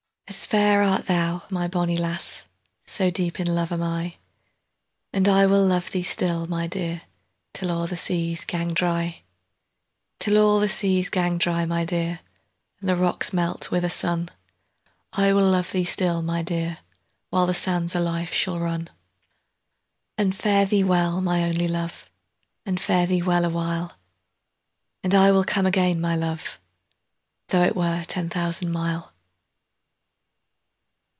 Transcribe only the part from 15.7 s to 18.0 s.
thee still, my dear, While the sands o'